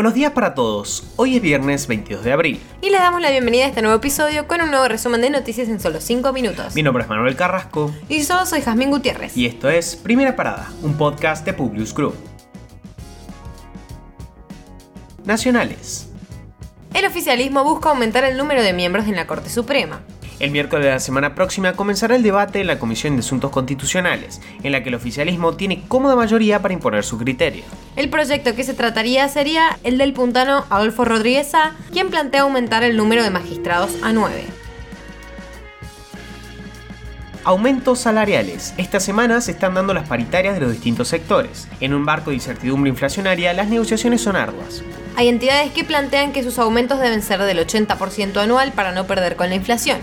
Buenos 0.00 0.14
días 0.14 0.32
para 0.32 0.54
todos. 0.54 1.04
Hoy 1.16 1.36
es 1.36 1.42
viernes 1.42 1.86
22 1.86 2.24
de 2.24 2.32
abril. 2.32 2.60
Y 2.80 2.88
les 2.88 3.00
damos 3.00 3.20
la 3.20 3.30
bienvenida 3.30 3.64
a 3.64 3.68
este 3.68 3.82
nuevo 3.82 3.98
episodio 3.98 4.48
con 4.48 4.62
un 4.62 4.70
nuevo 4.70 4.88
resumen 4.88 5.20
de 5.20 5.28
noticias 5.28 5.68
en 5.68 5.78
solo 5.78 6.00
5 6.00 6.32
minutos. 6.32 6.74
Mi 6.74 6.82
nombre 6.82 7.02
es 7.02 7.08
Manuel 7.10 7.36
Carrasco. 7.36 7.94
Y 8.08 8.22
yo 8.22 8.46
soy 8.46 8.62
Jazmín 8.62 8.88
Gutiérrez. 8.88 9.36
Y 9.36 9.44
esto 9.44 9.68
es 9.68 9.96
Primera 9.96 10.36
Parada, 10.36 10.72
un 10.80 10.94
podcast 10.94 11.44
de 11.44 11.52
Publius 11.52 11.94
Group. 11.94 12.14
Nacionales. 15.26 16.08
El 16.94 17.04
oficialismo 17.04 17.62
busca 17.62 17.90
aumentar 17.90 18.24
el 18.24 18.38
número 18.38 18.62
de 18.62 18.72
miembros 18.72 19.06
en 19.06 19.16
la 19.16 19.26
Corte 19.26 19.50
Suprema. 19.50 20.00
El 20.40 20.50
miércoles 20.52 20.86
de 20.86 20.92
la 20.92 21.00
semana 21.00 21.34
próxima 21.34 21.74
comenzará 21.74 22.16
el 22.16 22.22
debate 22.22 22.62
en 22.62 22.68
la 22.68 22.78
Comisión 22.78 23.16
de 23.16 23.20
Asuntos 23.20 23.50
Constitucionales, 23.50 24.40
en 24.62 24.72
la 24.72 24.82
que 24.82 24.88
el 24.88 24.94
oficialismo 24.94 25.56
tiene 25.56 25.82
cómoda 25.86 26.16
mayoría 26.16 26.62
para 26.62 26.72
imponer 26.72 27.04
su 27.04 27.18
criterio. 27.18 27.64
El 27.96 28.08
proyecto 28.08 28.54
que 28.54 28.62
se 28.64 28.74
trataría 28.74 29.28
sería 29.28 29.78
el 29.82 29.98
del 29.98 30.12
puntano 30.12 30.64
Adolfo 30.70 31.04
Rodríguez 31.04 31.54
A, 31.54 31.72
quien 31.92 32.08
plantea 32.08 32.42
aumentar 32.42 32.84
el 32.84 32.96
número 32.96 33.24
de 33.24 33.30
magistrados 33.30 33.90
a 34.02 34.12
9. 34.12 34.44
Aumentos 37.42 37.98
salariales. 37.98 38.74
Esta 38.76 39.00
semana 39.00 39.40
se 39.40 39.52
están 39.52 39.74
dando 39.74 39.92
las 39.92 40.08
paritarias 40.08 40.54
de 40.54 40.60
los 40.60 40.72
distintos 40.72 41.08
sectores. 41.08 41.66
En 41.80 41.94
un 41.94 42.04
barco 42.04 42.30
de 42.30 42.36
incertidumbre 42.36 42.90
inflacionaria, 42.90 43.52
las 43.54 43.68
negociaciones 43.68 44.20
son 44.20 44.36
arduas. 44.36 44.82
Hay 45.16 45.28
entidades 45.28 45.72
que 45.72 45.82
plantean 45.82 46.32
que 46.32 46.44
sus 46.44 46.58
aumentos 46.58 47.00
deben 47.00 47.22
ser 47.22 47.42
del 47.42 47.58
80% 47.58 48.36
anual 48.36 48.72
para 48.72 48.92
no 48.92 49.06
perder 49.06 49.36
con 49.36 49.48
la 49.48 49.56
inflación. 49.56 49.98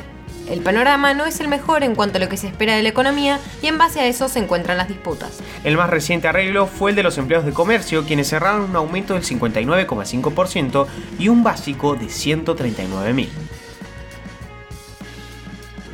El 0.49 0.61
panorama 0.61 1.13
no 1.13 1.25
es 1.25 1.39
el 1.39 1.47
mejor 1.47 1.83
en 1.83 1.95
cuanto 1.95 2.17
a 2.17 2.21
lo 2.21 2.29
que 2.29 2.37
se 2.37 2.47
espera 2.47 2.75
de 2.75 2.83
la 2.83 2.89
economía 2.89 3.39
y 3.61 3.67
en 3.67 3.77
base 3.77 3.99
a 3.99 4.07
eso 4.07 4.29
se 4.29 4.39
encuentran 4.39 4.77
las 4.77 4.87
disputas. 4.87 5.39
El 5.63 5.77
más 5.77 5.89
reciente 5.89 6.27
arreglo 6.27 6.67
fue 6.67 6.91
el 6.91 6.95
de 6.95 7.03
los 7.03 7.17
empleados 7.17 7.45
de 7.45 7.53
comercio, 7.53 8.05
quienes 8.05 8.29
cerraron 8.29 8.61
un 8.61 8.75
aumento 8.75 9.13
del 9.13 9.23
59,5% 9.23 10.87
y 11.19 11.29
un 11.29 11.43
básico 11.43 11.95
de 11.95 12.05
139.000. 12.05 13.46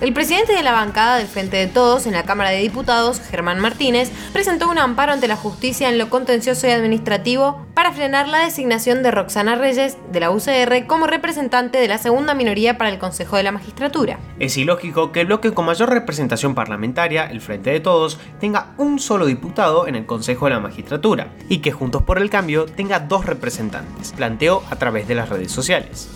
El 0.04 0.12
presidente 0.12 0.52
de 0.52 0.64
la 0.64 0.74
bancada 0.74 1.16
del 1.16 1.28
Frente 1.28 1.56
de 1.56 1.68
Todos 1.68 2.08
en 2.08 2.12
la 2.12 2.24
Cámara 2.24 2.50
de 2.50 2.58
Diputados, 2.58 3.22
Germán 3.22 3.62
Martínez, 3.62 4.12
presentó 4.34 4.70
un 4.70 4.78
amparo 4.78 5.14
ante 5.14 5.30
la 5.30 5.38
justicia 5.38 5.88
en 5.88 5.98
lo 5.98 6.10
contencioso 6.10 6.68
y 6.68 6.72
administrativo 6.72 7.66
para 7.74 7.94
frenar 7.94 8.28
la 8.28 8.40
designación 8.40 9.02
de 9.02 9.12
Roxana 9.12 9.56
Reyes, 9.56 9.98
de 10.12 10.20
la 10.20 10.30
UCR, 10.30 10.88
como 10.88 11.08
representante 11.08 11.78
de 11.78 11.88
la 11.88 12.00
segunda 12.00 12.34
minoría 12.34 12.78
para 12.78 12.90
el 12.90 13.00
Consejo 13.00 13.38
de 13.38 13.44
la 13.44 13.54
Magistratura. 13.54 14.20
Es 14.40 14.58
ilógico 14.58 15.14
que 15.14 15.22
el 15.22 15.28
bloque 15.28 15.54
con 15.54 15.68
mayor 15.68 15.90
representación 15.90 16.54
parlamentaria, 16.54 17.24
el 17.32 17.40
Frente 17.40 17.70
de 17.70 17.80
Todos, 17.80 18.20
tenga 18.42 18.74
un 18.78 19.00
solo 19.00 19.26
diputado 19.26 19.88
en 19.88 19.96
el 19.96 20.06
Consejo 20.06 20.48
de 20.48 20.52
la 20.52 20.60
Magistratura 20.60 21.30
y 21.48 21.60
que 21.60 21.72
Juntos 21.72 22.02
por 22.02 22.18
el 22.18 22.30
Cambio 22.30 22.66
tenga 22.66 23.00
dos 23.00 23.26
representantes, 23.26 24.12
planteó 24.12 24.64
a 24.70 24.76
través 24.76 25.08
de 25.08 25.16
las 25.16 25.30
redes 25.30 25.54
sociales. 25.54 26.10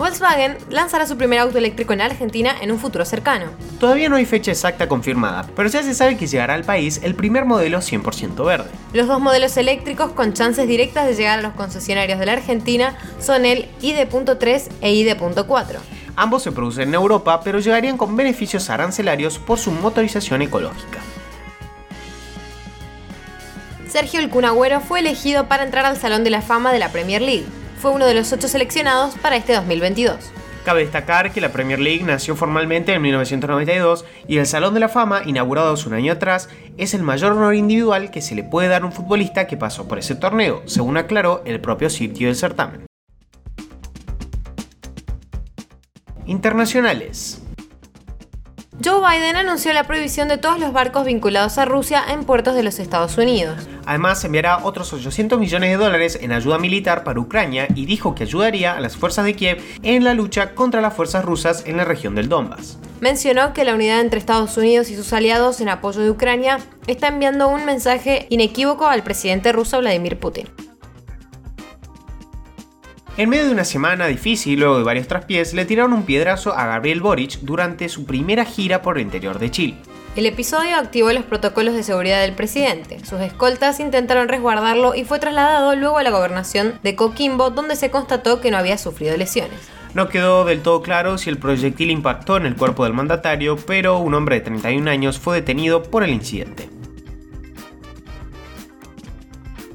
Volkswagen 0.00 0.56
lanzará 0.70 1.04
su 1.04 1.18
primer 1.18 1.40
auto 1.40 1.58
eléctrico 1.58 1.92
en 1.92 2.00
Argentina 2.00 2.56
en 2.62 2.72
un 2.72 2.78
futuro 2.78 3.04
cercano. 3.04 3.50
Todavía 3.78 4.08
no 4.08 4.16
hay 4.16 4.24
fecha 4.24 4.50
exacta 4.50 4.88
confirmada, 4.88 5.46
pero 5.54 5.68
ya 5.68 5.82
se 5.82 5.92
sabe 5.92 6.16
que 6.16 6.26
llegará 6.26 6.54
al 6.54 6.64
país 6.64 7.00
el 7.02 7.14
primer 7.14 7.44
modelo 7.44 7.80
100% 7.80 8.42
verde. 8.42 8.70
Los 8.94 9.08
dos 9.08 9.20
modelos 9.20 9.58
eléctricos 9.58 10.12
con 10.12 10.32
chances 10.32 10.66
directas 10.66 11.06
de 11.06 11.16
llegar 11.16 11.40
a 11.40 11.42
los 11.42 11.52
concesionarios 11.52 12.18
de 12.18 12.24
la 12.24 12.32
Argentina 12.32 12.96
son 13.20 13.44
el 13.44 13.68
ID.3 13.82 14.70
e 14.80 14.90
ID.4. 14.90 15.76
Ambos 16.16 16.44
se 16.44 16.52
producen 16.52 16.88
en 16.88 16.94
Europa, 16.94 17.42
pero 17.44 17.58
llegarían 17.58 17.98
con 17.98 18.16
beneficios 18.16 18.70
arancelarios 18.70 19.38
por 19.38 19.58
su 19.58 19.70
motorización 19.70 20.40
ecológica. 20.40 21.00
Sergio 23.86 24.20
El 24.20 24.30
Cunagüero 24.30 24.80
fue 24.80 25.00
elegido 25.00 25.46
para 25.46 25.62
entrar 25.62 25.84
al 25.84 25.98
Salón 25.98 26.24
de 26.24 26.30
la 26.30 26.40
Fama 26.40 26.72
de 26.72 26.78
la 26.78 26.90
Premier 26.90 27.20
League 27.20 27.59
fue 27.80 27.90
uno 27.92 28.04
de 28.06 28.14
los 28.14 28.30
ocho 28.32 28.46
seleccionados 28.46 29.14
para 29.16 29.36
este 29.36 29.54
2022. 29.54 30.16
Cabe 30.64 30.82
destacar 30.82 31.32
que 31.32 31.40
la 31.40 31.50
Premier 31.50 31.80
League 31.80 32.04
nació 32.04 32.36
formalmente 32.36 32.92
en 32.92 33.00
1992 33.00 34.04
y 34.28 34.36
el 34.36 34.46
Salón 34.46 34.74
de 34.74 34.80
la 34.80 34.90
Fama, 34.90 35.22
inaugurado 35.24 35.74
un 35.86 35.94
año 35.94 36.12
atrás, 36.12 36.50
es 36.76 36.92
el 36.92 37.02
mayor 37.02 37.32
honor 37.32 37.54
individual 37.54 38.10
que 38.10 38.20
se 38.20 38.34
le 38.34 38.44
puede 38.44 38.68
dar 38.68 38.82
a 38.82 38.86
un 38.86 38.92
futbolista 38.92 39.46
que 39.46 39.56
pasó 39.56 39.88
por 39.88 39.98
ese 39.98 40.14
torneo, 40.14 40.62
según 40.66 40.98
aclaró 40.98 41.42
el 41.46 41.60
propio 41.62 41.88
sitio 41.88 42.26
del 42.26 42.36
certamen. 42.36 42.84
Internacionales. 46.26 47.40
Joe 48.82 48.98
Biden 48.98 49.36
anunció 49.36 49.74
la 49.74 49.84
prohibición 49.84 50.28
de 50.28 50.38
todos 50.38 50.58
los 50.58 50.72
barcos 50.72 51.04
vinculados 51.04 51.58
a 51.58 51.66
Rusia 51.66 52.02
en 52.08 52.24
puertos 52.24 52.54
de 52.54 52.62
los 52.62 52.78
Estados 52.78 53.18
Unidos. 53.18 53.68
Además, 53.84 54.24
enviará 54.24 54.64
otros 54.64 54.90
800 54.94 55.38
millones 55.38 55.68
de 55.68 55.76
dólares 55.76 56.18
en 56.18 56.32
ayuda 56.32 56.58
militar 56.58 57.04
para 57.04 57.20
Ucrania 57.20 57.68
y 57.74 57.84
dijo 57.84 58.14
que 58.14 58.22
ayudaría 58.22 58.74
a 58.74 58.80
las 58.80 58.96
fuerzas 58.96 59.26
de 59.26 59.34
Kiev 59.34 59.62
en 59.82 60.02
la 60.02 60.14
lucha 60.14 60.54
contra 60.54 60.80
las 60.80 60.94
fuerzas 60.94 61.26
rusas 61.26 61.64
en 61.66 61.76
la 61.76 61.84
región 61.84 62.14
del 62.14 62.30
Donbass. 62.30 62.78
Mencionó 63.02 63.52
que 63.52 63.64
la 63.64 63.74
unidad 63.74 64.00
entre 64.00 64.18
Estados 64.18 64.56
Unidos 64.56 64.88
y 64.88 64.96
sus 64.96 65.12
aliados 65.12 65.60
en 65.60 65.68
apoyo 65.68 66.00
de 66.00 66.10
Ucrania 66.10 66.58
está 66.86 67.08
enviando 67.08 67.48
un 67.48 67.66
mensaje 67.66 68.26
inequívoco 68.30 68.86
al 68.86 69.02
presidente 69.02 69.52
ruso 69.52 69.78
Vladimir 69.80 70.18
Putin. 70.18 70.48
En 73.20 73.28
medio 73.28 73.44
de 73.44 73.52
una 73.52 73.66
semana 73.66 74.06
difícil, 74.06 74.60
luego 74.60 74.78
de 74.78 74.82
varios 74.82 75.06
traspiés, 75.06 75.52
le 75.52 75.66
tiraron 75.66 75.92
un 75.92 76.04
piedrazo 76.04 76.54
a 76.54 76.64
Gabriel 76.64 77.02
Boric 77.02 77.40
durante 77.42 77.90
su 77.90 78.06
primera 78.06 78.46
gira 78.46 78.80
por 78.80 78.96
el 78.96 79.02
interior 79.02 79.38
de 79.38 79.50
Chile. 79.50 79.74
El 80.16 80.24
episodio 80.24 80.78
activó 80.78 81.12
los 81.12 81.26
protocolos 81.26 81.74
de 81.74 81.82
seguridad 81.82 82.22
del 82.22 82.32
presidente. 82.32 83.04
Sus 83.04 83.20
escoltas 83.20 83.78
intentaron 83.78 84.28
resguardarlo 84.28 84.94
y 84.94 85.04
fue 85.04 85.18
trasladado 85.18 85.76
luego 85.76 85.98
a 85.98 86.02
la 86.02 86.08
gobernación 86.08 86.80
de 86.82 86.96
Coquimbo, 86.96 87.50
donde 87.50 87.76
se 87.76 87.90
constató 87.90 88.40
que 88.40 88.50
no 88.50 88.56
había 88.56 88.78
sufrido 88.78 89.14
lesiones. 89.18 89.68
No 89.92 90.08
quedó 90.08 90.46
del 90.46 90.62
todo 90.62 90.80
claro 90.80 91.18
si 91.18 91.28
el 91.28 91.36
proyectil 91.36 91.90
impactó 91.90 92.38
en 92.38 92.46
el 92.46 92.56
cuerpo 92.56 92.84
del 92.84 92.94
mandatario, 92.94 93.58
pero 93.58 93.98
un 93.98 94.14
hombre 94.14 94.36
de 94.36 94.46
31 94.46 94.90
años 94.90 95.18
fue 95.18 95.36
detenido 95.36 95.82
por 95.82 96.04
el 96.04 96.10
incidente. 96.14 96.70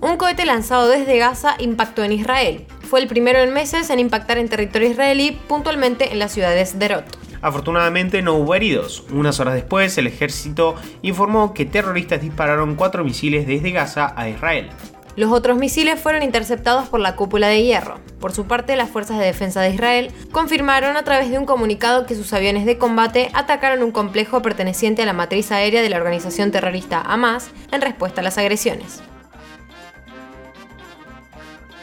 Un 0.01 0.17
cohete 0.17 0.45
lanzado 0.45 0.87
desde 0.87 1.19
Gaza 1.19 1.55
impactó 1.59 2.03
en 2.03 2.11
Israel. 2.11 2.65
Fue 2.95 3.01
el 3.01 3.09
primero 3.09 3.39
en 3.39 3.51
meses 3.51 3.89
en 3.89 3.99
impactar 3.99 4.37
en 4.37 4.47
territorio 4.47 4.89
israelí, 4.89 5.37
puntualmente 5.49 6.13
en 6.13 6.19
las 6.19 6.31
ciudades 6.31 6.79
de 6.79 6.87
Rot. 6.87 7.03
Afortunadamente 7.41 8.21
no 8.21 8.35
hubo 8.35 8.55
heridos. 8.55 9.03
Unas 9.11 9.41
horas 9.41 9.55
después, 9.55 9.97
el 9.97 10.07
ejército 10.07 10.75
informó 11.01 11.53
que 11.53 11.65
terroristas 11.65 12.21
dispararon 12.21 12.75
cuatro 12.75 13.03
misiles 13.03 13.47
desde 13.47 13.71
Gaza 13.71 14.13
a 14.15 14.29
Israel. 14.29 14.69
Los 15.17 15.33
otros 15.33 15.57
misiles 15.57 15.99
fueron 15.99 16.23
interceptados 16.23 16.87
por 16.87 17.01
la 17.01 17.17
cúpula 17.17 17.49
de 17.49 17.63
hierro. 17.63 17.99
Por 18.21 18.31
su 18.31 18.45
parte, 18.45 18.77
las 18.77 18.89
fuerzas 18.89 19.19
de 19.19 19.25
defensa 19.25 19.59
de 19.59 19.71
Israel 19.71 20.13
confirmaron 20.31 20.95
a 20.95 21.03
través 21.03 21.29
de 21.29 21.37
un 21.37 21.45
comunicado 21.45 22.05
que 22.05 22.15
sus 22.15 22.31
aviones 22.31 22.65
de 22.65 22.77
combate 22.77 23.29
atacaron 23.33 23.83
un 23.83 23.91
complejo 23.91 24.41
perteneciente 24.41 25.01
a 25.01 25.05
la 25.05 25.11
matriz 25.11 25.51
aérea 25.51 25.81
de 25.81 25.89
la 25.89 25.97
organización 25.97 26.51
terrorista 26.51 27.01
Hamas 27.01 27.49
en 27.73 27.81
respuesta 27.81 28.21
a 28.21 28.23
las 28.23 28.37
agresiones. 28.37 29.03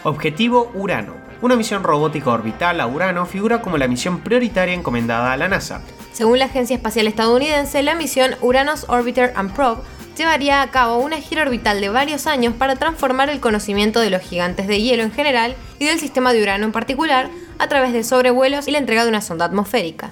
Objetivo 0.04 0.72
Urano. 0.74 1.14
Una 1.42 1.54
misión 1.54 1.84
robótica 1.84 2.30
orbital 2.30 2.80
a 2.80 2.88
Urano 2.88 3.24
figura 3.24 3.62
como 3.62 3.78
la 3.78 3.86
misión 3.86 4.20
prioritaria 4.20 4.74
encomendada 4.74 5.32
a 5.32 5.36
la 5.36 5.46
NASA. 5.46 5.80
Según 6.12 6.40
la 6.40 6.46
Agencia 6.46 6.74
Espacial 6.74 7.06
Estadounidense, 7.06 7.84
la 7.84 7.94
misión 7.94 8.34
Uranus 8.40 8.84
Orbiter 8.88 9.32
and 9.36 9.54
Probe 9.54 9.82
llevaría 10.18 10.60
a 10.60 10.70
cabo 10.72 10.98
una 10.98 11.18
gira 11.18 11.42
orbital 11.42 11.80
de 11.80 11.88
varios 11.88 12.26
años 12.26 12.52
para 12.54 12.74
transformar 12.74 13.30
el 13.30 13.38
conocimiento 13.38 14.00
de 14.00 14.10
los 14.10 14.22
gigantes 14.22 14.66
de 14.66 14.82
hielo 14.82 15.04
en 15.04 15.12
general 15.12 15.54
y 15.78 15.86
del 15.86 16.00
sistema 16.00 16.32
de 16.32 16.42
Urano 16.42 16.64
en 16.64 16.72
particular 16.72 17.30
a 17.60 17.69
través 17.69 17.92
de 17.92 18.02
sobrevuelos 18.02 18.66
y 18.66 18.72
la 18.72 18.78
entrega 18.78 19.05
de 19.05 19.08
una 19.08 19.20
sonda 19.20 19.44
atmosférica. 19.44 20.10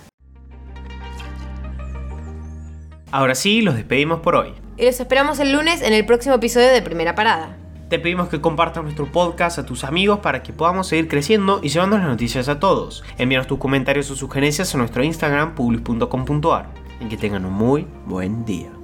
Ahora 3.10 3.34
sí, 3.34 3.60
los 3.60 3.74
despedimos 3.74 4.20
por 4.20 4.36
hoy. 4.36 4.52
Y 4.76 4.84
los 4.84 5.00
esperamos 5.00 5.40
el 5.40 5.52
lunes 5.52 5.82
en 5.82 5.92
el 5.92 6.06
próximo 6.06 6.36
episodio 6.36 6.68
de 6.68 6.80
Primera 6.80 7.16
Parada 7.16 7.56
te 7.90 7.98
pedimos 7.98 8.28
que 8.28 8.40
compartas 8.40 8.84
nuestro 8.84 9.06
podcast 9.06 9.58
a 9.58 9.66
tus 9.66 9.82
amigos 9.82 10.20
para 10.20 10.44
que 10.44 10.52
podamos 10.52 10.86
seguir 10.86 11.08
creciendo 11.08 11.58
y 11.60 11.70
llevando 11.70 11.98
las 11.98 12.06
noticias 12.06 12.48
a 12.48 12.60
todos. 12.60 13.02
Envíanos 13.18 13.48
tus 13.48 13.58
comentarios 13.58 14.08
o 14.12 14.16
sugerencias 14.16 14.72
a 14.74 14.78
nuestro 14.78 15.02
Instagram 15.02 15.56
public.com.ar. 15.56 16.70
Y 17.00 17.08
que 17.08 17.16
tengan 17.16 17.44
un 17.44 17.52
muy 17.52 17.86
buen 18.06 18.44
día. 18.44 18.79